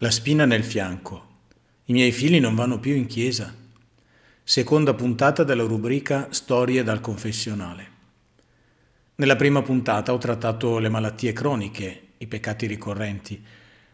La 0.00 0.12
spina 0.12 0.44
nel 0.44 0.62
fianco. 0.62 1.26
I 1.86 1.92
miei 1.92 2.12
figli 2.12 2.38
non 2.38 2.54
vanno 2.54 2.78
più 2.78 2.94
in 2.94 3.06
chiesa. 3.06 3.52
Seconda 4.44 4.94
puntata 4.94 5.42
della 5.42 5.64
rubrica 5.64 6.28
Storie 6.30 6.84
dal 6.84 7.00
confessionale. 7.00 7.90
Nella 9.16 9.34
prima 9.34 9.60
puntata 9.60 10.12
ho 10.12 10.18
trattato 10.18 10.78
le 10.78 10.88
malattie 10.88 11.32
croniche, 11.32 12.10
i 12.18 12.28
peccati 12.28 12.68
ricorrenti 12.68 13.42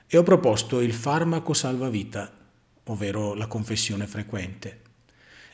e 0.07 0.17
ho 0.19 0.23
proposto 0.23 0.83
il 0.83 0.93
farmaco 0.93 1.55
salvavita, 1.55 2.31
ovvero 2.85 3.33
la 3.33 3.47
confessione 3.47 4.07
frequente. 4.07 4.81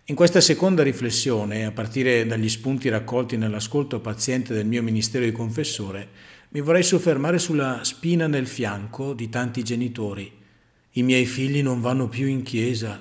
In 0.06 0.16
questa 0.16 0.40
seconda 0.40 0.82
riflessione, 0.82 1.64
a 1.64 1.70
partire 1.70 2.26
dagli 2.26 2.48
spunti 2.48 2.88
raccolti 2.88 3.36
nell'ascolto 3.36 4.00
paziente 4.00 4.52
del 4.52 4.66
mio 4.66 4.82
ministero 4.82 5.24
di 5.24 5.30
confessore, 5.30 6.08
mi 6.48 6.60
vorrei 6.60 6.82
soffermare 6.82 7.38
sulla 7.38 7.84
spina 7.84 8.26
nel 8.26 8.48
fianco 8.48 9.12
di 9.12 9.28
tanti 9.28 9.62
genitori 9.62 10.38
i 10.94 11.02
miei 11.02 11.24
figli 11.24 11.62
non 11.62 11.80
vanno 11.80 12.08
più 12.08 12.26
in 12.26 12.42
chiesa. 12.42 13.00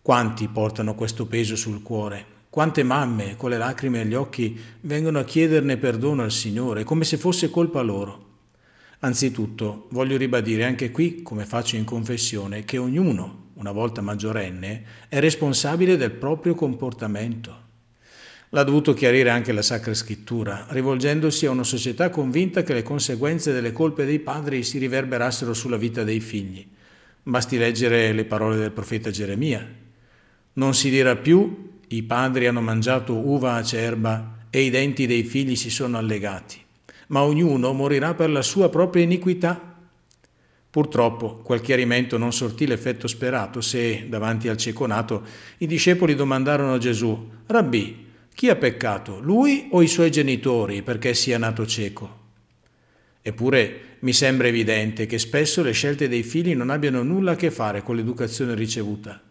Quanti 0.00 0.46
portano 0.48 0.94
questo 0.94 1.26
peso 1.26 1.56
sul 1.56 1.82
cuore? 1.82 2.32
Quante 2.48 2.84
mamme, 2.84 3.34
con 3.36 3.50
le 3.50 3.58
lacrime 3.58 4.02
agli 4.02 4.14
occhi, 4.14 4.56
vengono 4.82 5.18
a 5.18 5.24
chiederne 5.24 5.76
perdono 5.76 6.22
al 6.22 6.30
Signore, 6.30 6.84
come 6.84 7.02
se 7.02 7.16
fosse 7.16 7.50
colpa 7.50 7.82
loro? 7.82 8.22
Anzitutto 9.00 9.88
voglio 9.90 10.16
ribadire 10.16 10.64
anche 10.64 10.92
qui, 10.92 11.22
come 11.22 11.44
faccio 11.44 11.74
in 11.74 11.84
confessione, 11.84 12.64
che 12.64 12.78
ognuno, 12.78 13.46
una 13.54 13.72
volta 13.72 14.00
maggiorenne, 14.00 14.84
è 15.08 15.18
responsabile 15.18 15.96
del 15.96 16.12
proprio 16.12 16.54
comportamento. 16.54 17.62
L'ha 18.54 18.62
dovuto 18.62 18.94
chiarire 18.94 19.30
anche 19.30 19.50
la 19.50 19.62
Sacra 19.62 19.94
Scrittura, 19.94 20.66
rivolgendosi 20.68 21.44
a 21.44 21.50
una 21.50 21.64
società 21.64 22.08
convinta 22.08 22.62
che 22.62 22.72
le 22.72 22.84
conseguenze 22.84 23.52
delle 23.52 23.72
colpe 23.72 24.04
dei 24.04 24.20
padri 24.20 24.62
si 24.62 24.78
riverberassero 24.78 25.52
sulla 25.52 25.76
vita 25.76 26.04
dei 26.04 26.20
figli. 26.20 26.64
Basti 27.24 27.58
leggere 27.58 28.12
le 28.12 28.24
parole 28.24 28.56
del 28.56 28.70
profeta 28.70 29.10
Geremia. 29.10 29.68
Non 30.52 30.72
si 30.72 30.88
dirà 30.88 31.16
più 31.16 31.80
i 31.88 32.04
padri 32.04 32.46
hanno 32.46 32.60
mangiato 32.60 33.16
uva 33.16 33.54
acerba 33.54 34.46
e 34.50 34.60
i 34.60 34.70
denti 34.70 35.08
dei 35.08 35.24
figli 35.24 35.56
si 35.56 35.68
sono 35.68 35.98
allegati, 35.98 36.58
ma 37.08 37.22
ognuno 37.22 37.72
morirà 37.72 38.14
per 38.14 38.30
la 38.30 38.42
sua 38.42 38.68
propria 38.68 39.02
iniquità. 39.02 39.60
Purtroppo 40.70 41.38
quel 41.38 41.60
chiarimento 41.60 42.18
non 42.18 42.32
sortì 42.32 42.68
l'effetto 42.68 43.08
sperato 43.08 43.60
se, 43.60 44.06
davanti 44.08 44.46
al 44.46 44.58
cieco 44.58 44.86
nato, 44.86 45.24
i 45.58 45.66
discepoli 45.66 46.14
domandarono 46.14 46.74
a 46.74 46.78
Gesù, 46.78 47.30
Rabbì, 47.46 48.02
chi 48.34 48.48
ha 48.48 48.56
peccato, 48.56 49.20
lui 49.20 49.68
o 49.70 49.80
i 49.80 49.86
suoi 49.86 50.10
genitori 50.10 50.82
perché 50.82 51.14
sia 51.14 51.38
nato 51.38 51.64
cieco? 51.66 52.22
Eppure 53.22 53.96
mi 54.00 54.12
sembra 54.12 54.48
evidente 54.48 55.06
che 55.06 55.20
spesso 55.20 55.62
le 55.62 55.70
scelte 55.70 56.08
dei 56.08 56.24
figli 56.24 56.52
non 56.52 56.70
abbiano 56.70 57.04
nulla 57.04 57.32
a 57.32 57.36
che 57.36 57.52
fare 57.52 57.82
con 57.82 57.94
l'educazione 57.94 58.56
ricevuta. 58.56 59.22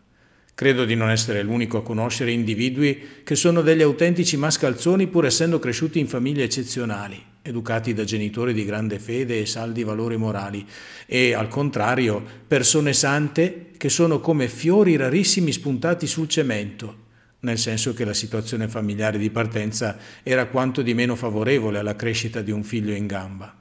Credo 0.56 0.86
di 0.86 0.96
non 0.96 1.10
essere 1.10 1.44
l'unico 1.44 1.80
a 1.80 1.84
conoscere 1.84 2.32
individui 2.32 3.22
che 3.24 3.36
sono 3.36 3.62
degli 3.62 3.82
autentici 3.82 4.38
mascalzoni 4.38 5.08
pur 5.08 5.26
essendo 5.26 5.60
cresciuti 5.60 6.00
in 6.00 6.08
famiglie 6.08 6.46
eccezionali, 6.46 7.22
educati 7.42 7.94
da 7.94 8.06
genitori 8.06 8.54
di 8.54 8.64
grande 8.64 9.00
fede 9.00 9.42
e 9.42 9.46
saldi 9.46 9.84
valori 9.84 10.16
morali, 10.16 10.66
e 11.06 11.34
al 11.34 11.50
contrario 11.50 12.24
persone 12.48 12.94
sante 12.94 13.72
che 13.76 13.90
sono 13.90 14.22
come 14.22 14.48
fiori 14.48 14.96
rarissimi 14.96 15.52
spuntati 15.52 16.08
sul 16.08 16.30
cemento, 16.30 17.03
nel 17.44 17.58
senso 17.58 17.94
che 17.94 18.06
la 18.06 18.14
situazione 18.14 18.68
familiare 18.68 19.18
di 19.18 19.30
partenza 19.30 19.98
era 20.24 20.48
quanto 20.48 20.82
di 20.82 20.94
meno 20.94 21.16
favorevole 21.16 21.80
alla 21.80 21.96
crescita 21.96 22.42
di 22.42 22.52
un 22.52 22.64
figlio 22.64 22.94
in 22.94 23.06
gamba. 23.06 23.56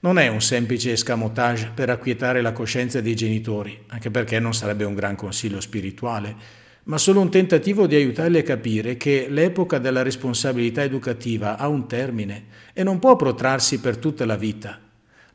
Non 0.00 0.18
è 0.18 0.28
un 0.28 0.42
semplice 0.42 0.92
escamotage 0.92 1.70
per 1.74 1.88
acquietare 1.88 2.42
la 2.42 2.52
coscienza 2.52 3.00
dei 3.00 3.14
genitori, 3.14 3.84
anche 3.88 4.10
perché 4.10 4.38
non 4.38 4.54
sarebbe 4.54 4.84
un 4.84 4.94
gran 4.94 5.16
consiglio 5.16 5.60
spirituale, 5.60 6.62
ma 6.84 6.98
solo 6.98 7.20
un 7.20 7.30
tentativo 7.30 7.86
di 7.86 7.94
aiutarli 7.94 8.38
a 8.38 8.42
capire 8.42 8.96
che 8.96 9.28
l'epoca 9.30 9.78
della 9.78 10.02
responsabilità 10.02 10.82
educativa 10.82 11.56
ha 11.56 11.68
un 11.68 11.88
termine 11.88 12.44
e 12.74 12.82
non 12.82 12.98
può 12.98 13.16
protrarsi 13.16 13.80
per 13.80 13.96
tutta 13.96 14.26
la 14.26 14.36
vita. 14.36 14.83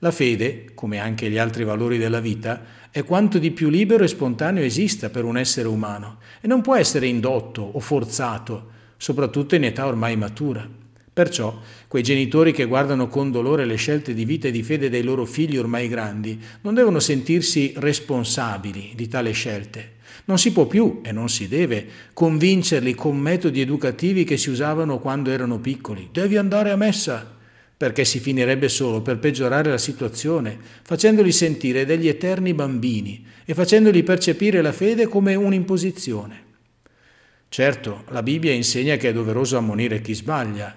La 0.01 0.11
fede, 0.11 0.71
come 0.75 0.99
anche 0.99 1.29
gli 1.29 1.37
altri 1.37 1.65
valori 1.65 1.97
della 1.97 2.21
vita, 2.21 2.63
è 2.89 3.03
quanto 3.03 3.37
di 3.37 3.51
più 3.51 3.69
libero 3.69 4.05
e 4.05 4.07
spontaneo 4.07 4.63
esista 4.63 5.09
per 5.09 5.25
un 5.25 5.37
essere 5.37 5.67
umano 5.67 6.19
e 6.39 6.47
non 6.47 6.61
può 6.61 6.77
essere 6.77 7.05
indotto 7.05 7.61
o 7.61 7.79
forzato, 7.81 8.69
soprattutto 8.95 9.55
in 9.55 9.65
età 9.65 9.85
ormai 9.85 10.15
matura. 10.15 10.65
Perciò 11.11 11.59
quei 11.89 12.01
genitori 12.01 12.53
che 12.53 12.63
guardano 12.63 13.09
con 13.09 13.29
dolore 13.29 13.65
le 13.65 13.75
scelte 13.75 14.13
di 14.13 14.23
vita 14.23 14.47
e 14.47 14.51
di 14.51 14.63
fede 14.63 14.89
dei 14.89 15.03
loro 15.03 15.25
figli 15.25 15.57
ormai 15.57 15.89
grandi 15.89 16.41
non 16.61 16.75
devono 16.75 17.01
sentirsi 17.01 17.73
responsabili 17.75 18.93
di 18.95 19.07
tale 19.09 19.31
scelte. 19.31 19.97
Non 20.25 20.39
si 20.39 20.53
può 20.53 20.65
più 20.65 21.01
e 21.03 21.11
non 21.11 21.27
si 21.27 21.49
deve 21.49 21.85
convincerli 22.13 22.95
con 22.95 23.17
metodi 23.17 23.59
educativi 23.59 24.23
che 24.23 24.37
si 24.37 24.49
usavano 24.49 24.99
quando 24.99 25.29
erano 25.29 25.59
piccoli. 25.59 26.07
Devi 26.09 26.37
andare 26.37 26.71
a 26.71 26.77
messa, 26.77 27.35
perché 27.79 28.03
si 28.03 28.19
finirebbe 28.19 28.67
solo 28.67 29.01
per 29.01 29.19
peggiorare 29.19 29.69
la 29.69 29.77
situazione, 29.77 30.57
facendoli 30.83 31.31
sentire 31.31 31.85
degli 31.85 32.09
eterni 32.09 32.53
bambini 32.53 33.25
e 33.45 33.53
facendoli 33.53 34.03
percepire 34.03 34.61
la 34.61 34.73
fede 34.73 35.07
come 35.07 35.33
un'imposizione. 35.35 36.43
Certo, 37.47 38.03
la 38.09 38.21
Bibbia 38.21 38.51
insegna 38.51 38.97
che 38.97 39.07
è 39.07 39.13
doveroso 39.13 39.55
ammonire 39.55 40.01
chi 40.01 40.13
sbaglia. 40.13 40.75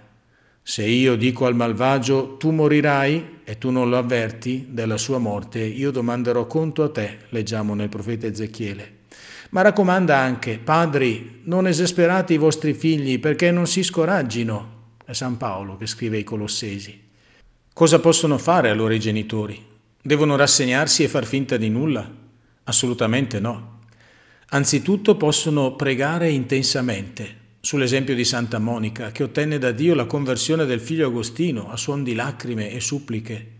Se 0.62 0.84
io 0.84 1.16
dico 1.16 1.46
al 1.46 1.56
malvagio 1.56 2.36
tu 2.36 2.52
morirai 2.52 3.40
e 3.42 3.58
tu 3.58 3.70
non 3.70 3.88
lo 3.88 3.98
avverti 3.98 4.68
della 4.70 4.96
sua 4.96 5.18
morte, 5.18 5.58
io 5.58 5.90
domanderò 5.90 6.46
conto 6.46 6.84
a 6.84 6.90
te, 6.90 7.16
leggiamo 7.30 7.74
nel 7.74 7.88
profeta 7.88 8.28
Ezechiele. 8.28 8.98
Ma 9.50 9.62
raccomanda 9.62 10.18
anche, 10.18 10.60
padri, 10.62 11.40
non 11.46 11.66
esasperate 11.66 12.32
i 12.34 12.38
vostri 12.38 12.74
figli 12.74 13.18
perché 13.18 13.50
non 13.50 13.66
si 13.66 13.82
scoraggino, 13.82 14.81
è 15.12 15.14
San 15.14 15.36
Paolo 15.36 15.76
che 15.76 15.86
scrive 15.86 16.16
ai 16.16 16.24
Colossesi. 16.24 17.00
Cosa 17.72 18.00
possono 18.00 18.38
fare 18.38 18.70
allora 18.70 18.94
i 18.94 19.00
genitori? 19.00 19.64
Devono 20.02 20.36
rassegnarsi 20.36 21.04
e 21.04 21.08
far 21.08 21.24
finta 21.24 21.56
di 21.56 21.68
nulla? 21.68 22.10
Assolutamente 22.64 23.38
no. 23.38 23.80
Anzitutto 24.48 25.16
possono 25.16 25.74
pregare 25.76 26.30
intensamente, 26.30 27.36
sull'esempio 27.60 28.14
di 28.14 28.24
Santa 28.24 28.58
Monica, 28.58 29.12
che 29.12 29.22
ottenne 29.22 29.58
da 29.58 29.70
Dio 29.70 29.94
la 29.94 30.06
conversione 30.06 30.66
del 30.66 30.80
figlio 30.80 31.06
Agostino 31.06 31.70
a 31.70 31.76
suon 31.76 32.02
di 32.02 32.14
lacrime 32.14 32.70
e 32.70 32.80
suppliche. 32.80 33.52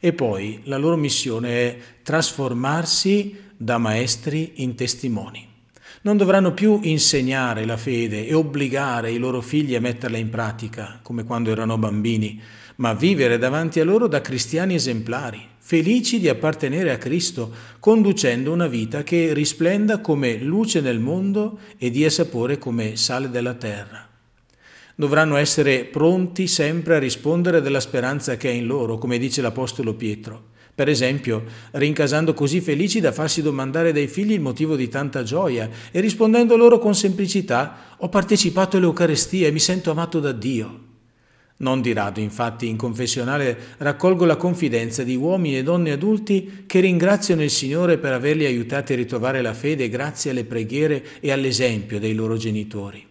E 0.00 0.12
poi 0.12 0.60
la 0.64 0.76
loro 0.76 0.96
missione 0.96 1.48
è 1.50 1.78
trasformarsi 2.02 3.40
da 3.56 3.78
maestri 3.78 4.52
in 4.56 4.74
testimoni 4.74 5.52
non 6.04 6.18
dovranno 6.18 6.52
più 6.52 6.80
insegnare 6.82 7.64
la 7.64 7.78
fede 7.78 8.26
e 8.26 8.34
obbligare 8.34 9.10
i 9.10 9.16
loro 9.16 9.40
figli 9.40 9.74
a 9.74 9.80
metterla 9.80 10.18
in 10.18 10.28
pratica, 10.28 10.98
come 11.02 11.24
quando 11.24 11.50
erano 11.50 11.78
bambini, 11.78 12.38
ma 12.76 12.92
vivere 12.92 13.38
davanti 13.38 13.80
a 13.80 13.84
loro 13.84 14.06
da 14.06 14.20
cristiani 14.20 14.74
esemplari, 14.74 15.40
felici 15.56 16.20
di 16.20 16.28
appartenere 16.28 16.90
a 16.90 16.98
Cristo, 16.98 17.50
conducendo 17.80 18.52
una 18.52 18.66
vita 18.66 19.02
che 19.02 19.32
risplenda 19.32 20.00
come 20.00 20.36
luce 20.36 20.82
nel 20.82 20.98
mondo 20.98 21.60
e 21.78 21.90
dia 21.90 22.10
sapore 22.10 22.58
come 22.58 22.96
sale 22.96 23.30
della 23.30 23.54
terra. 23.54 24.06
Dovranno 24.94 25.36
essere 25.36 25.84
pronti 25.84 26.46
sempre 26.46 26.96
a 26.96 26.98
rispondere 26.98 27.62
della 27.62 27.80
speranza 27.80 28.36
che 28.36 28.50
è 28.50 28.52
in 28.52 28.66
loro, 28.66 28.98
come 28.98 29.16
dice 29.16 29.40
l'Apostolo 29.40 29.94
Pietro 29.94 30.52
per 30.74 30.88
esempio, 30.88 31.44
rincasando 31.72 32.34
così 32.34 32.60
felici 32.60 32.98
da 32.98 33.12
farsi 33.12 33.42
domandare 33.42 33.92
dai 33.92 34.08
figli 34.08 34.32
il 34.32 34.40
motivo 34.40 34.74
di 34.74 34.88
tanta 34.88 35.22
gioia 35.22 35.70
e 35.92 36.00
rispondendo 36.00 36.56
loro 36.56 36.80
con 36.80 36.96
semplicità, 36.96 37.94
ho 37.96 38.08
partecipato 38.08 38.76
all'Eucarestia 38.76 39.46
e 39.46 39.52
mi 39.52 39.60
sento 39.60 39.92
amato 39.92 40.18
da 40.18 40.32
Dio. 40.32 40.80
Non 41.56 41.80
di 41.80 41.92
rado, 41.92 42.18
infatti, 42.18 42.66
in 42.66 42.76
confessionale 42.76 43.56
raccolgo 43.78 44.24
la 44.24 44.34
confidenza 44.34 45.04
di 45.04 45.14
uomini 45.14 45.58
e 45.58 45.62
donne 45.62 45.92
adulti 45.92 46.64
che 46.66 46.80
ringraziano 46.80 47.44
il 47.44 47.50
Signore 47.50 47.96
per 47.96 48.12
averli 48.12 48.44
aiutati 48.44 48.94
a 48.94 48.96
ritrovare 48.96 49.42
la 49.42 49.54
fede 49.54 49.88
grazie 49.88 50.32
alle 50.32 50.44
preghiere 50.44 51.04
e 51.20 51.30
all'esempio 51.30 52.00
dei 52.00 52.14
loro 52.14 52.36
genitori. 52.36 53.06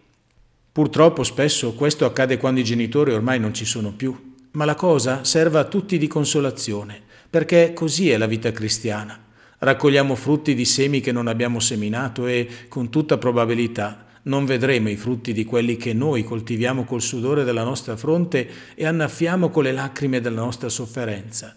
Purtroppo 0.70 1.22
spesso 1.22 1.72
questo 1.72 2.04
accade 2.04 2.36
quando 2.36 2.60
i 2.60 2.64
genitori 2.64 3.14
ormai 3.14 3.40
non 3.40 3.54
ci 3.54 3.64
sono 3.64 3.92
più, 3.92 4.34
ma 4.50 4.66
la 4.66 4.74
cosa 4.74 5.24
serve 5.24 5.58
a 5.58 5.64
tutti 5.64 5.96
di 5.96 6.06
consolazione 6.06 7.04
perché 7.34 7.72
così 7.72 8.10
è 8.10 8.16
la 8.16 8.28
vita 8.28 8.52
cristiana. 8.52 9.18
Raccogliamo 9.58 10.14
frutti 10.14 10.54
di 10.54 10.64
semi 10.64 11.00
che 11.00 11.10
non 11.10 11.26
abbiamo 11.26 11.58
seminato 11.58 12.28
e, 12.28 12.48
con 12.68 12.90
tutta 12.90 13.18
probabilità, 13.18 14.06
non 14.22 14.44
vedremo 14.44 14.88
i 14.88 14.94
frutti 14.94 15.32
di 15.32 15.44
quelli 15.44 15.76
che 15.76 15.94
noi 15.94 16.22
coltiviamo 16.22 16.84
col 16.84 17.02
sudore 17.02 17.42
della 17.42 17.64
nostra 17.64 17.96
fronte 17.96 18.48
e 18.76 18.86
annaffiamo 18.86 19.50
con 19.50 19.64
le 19.64 19.72
lacrime 19.72 20.20
della 20.20 20.42
nostra 20.42 20.68
sofferenza. 20.68 21.56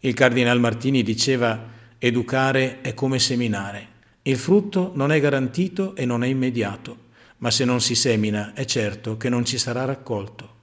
Il 0.00 0.12
cardinal 0.12 0.58
Martini 0.58 1.04
diceva 1.04 1.68
educare 1.98 2.80
è 2.80 2.92
come 2.92 3.20
seminare. 3.20 3.86
Il 4.22 4.36
frutto 4.36 4.90
non 4.96 5.12
è 5.12 5.20
garantito 5.20 5.94
e 5.94 6.04
non 6.04 6.24
è 6.24 6.26
immediato, 6.26 6.96
ma 7.36 7.52
se 7.52 7.64
non 7.64 7.80
si 7.80 7.94
semina 7.94 8.54
è 8.54 8.64
certo 8.64 9.16
che 9.16 9.28
non 9.28 9.44
ci 9.44 9.56
sarà 9.56 9.84
raccolto. 9.84 10.55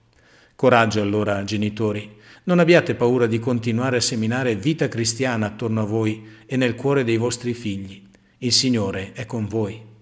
Coraggio 0.64 1.02
allora, 1.02 1.44
genitori, 1.44 2.10
Non 2.46 2.60
abbiate 2.60 2.96
paura 2.96 3.28
di 3.28 3.38
continuare 3.38 3.98
a 3.98 4.00
seminare 4.00 4.56
vita 4.56 4.88
cristiana 4.88 5.48
attorno 5.48 5.82
a 5.82 5.86
voi 5.86 6.26
e 6.46 6.56
nel 6.56 6.76
cuore 6.76 7.04
dei 7.04 7.18
vostri 7.18 7.54
figli. 7.54 8.02
Il 8.38 8.54
Signore 8.54 9.12
è 9.12 9.26
con 9.26 9.46
voi. 9.46 9.92